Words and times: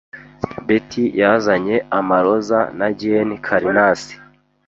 Betty 0.67 1.03
yazanye 1.21 1.75
amaroza 1.99 2.59
na 2.77 2.87
Jane 2.99 3.35
karnasi. 3.45 4.15